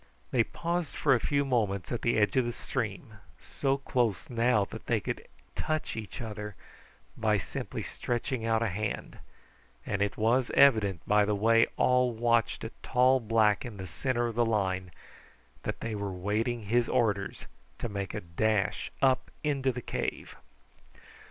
They 0.31 0.43
paused 0.43 0.95
for 0.95 1.13
a 1.13 1.19
few 1.19 1.45
moments 1.45 1.91
at 1.91 2.01
the 2.01 2.17
edge 2.17 2.35
of 2.35 2.43
the 2.43 2.51
stream, 2.51 3.19
so 3.39 3.77
close 3.77 4.31
now 4.31 4.65
that 4.65 4.87
they 4.87 4.99
could 4.99 5.27
touch 5.55 5.95
each 5.95 6.21
other 6.21 6.55
by 7.15 7.37
simply 7.37 7.83
stretching 7.83 8.43
out 8.43 8.63
a 8.63 8.69
hand; 8.69 9.19
and 9.85 10.01
it 10.01 10.17
was 10.17 10.49
evident 10.55 11.07
by 11.07 11.23
the 11.23 11.35
way 11.35 11.67
all 11.77 12.13
watched 12.15 12.63
a 12.63 12.71
tall 12.81 13.19
black 13.19 13.63
in 13.63 13.77
the 13.77 13.85
centre 13.85 14.25
of 14.25 14.33
the 14.33 14.43
line 14.43 14.89
that 15.61 15.81
they 15.81 15.93
were 15.93 16.11
waiting 16.11 16.63
his 16.63 16.89
orders 16.89 17.45
to 17.77 17.87
make 17.87 18.15
a 18.15 18.21
dash 18.21 18.91
up 19.03 19.29
into 19.43 19.71
the 19.71 19.83
cave. 19.83 20.35